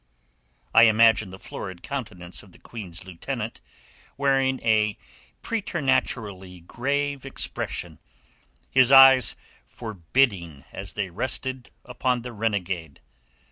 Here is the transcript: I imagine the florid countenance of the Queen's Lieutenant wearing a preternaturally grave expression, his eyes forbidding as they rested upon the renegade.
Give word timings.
I 0.73 0.85
imagine 0.87 1.29
the 1.29 1.37
florid 1.37 1.83
countenance 1.83 2.41
of 2.41 2.53
the 2.53 2.57
Queen's 2.57 3.05
Lieutenant 3.05 3.61
wearing 4.17 4.59
a 4.63 4.97
preternaturally 5.43 6.61
grave 6.61 7.23
expression, 7.23 7.99
his 8.71 8.91
eyes 8.91 9.35
forbidding 9.67 10.65
as 10.73 10.93
they 10.93 11.11
rested 11.11 11.69
upon 11.85 12.23
the 12.23 12.33
renegade. 12.33 12.99